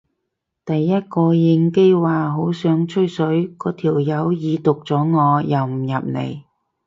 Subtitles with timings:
[0.65, 6.41] 第一個應機話好想吹水嗰條友已讀咗我又唔入嚟